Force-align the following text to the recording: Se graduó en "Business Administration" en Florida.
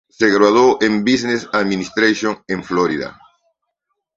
Se 0.09 0.27
graduó 0.33 0.79
en 0.81 1.03
"Business 1.05 1.47
Administration" 1.53 2.39
en 2.47 2.63
Florida. 2.63 3.19